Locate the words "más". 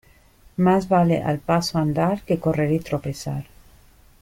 0.57-0.89